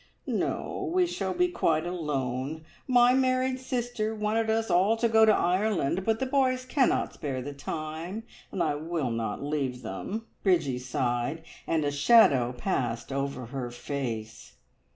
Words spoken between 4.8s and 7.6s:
to go to Ireland, but the boys cannot spare the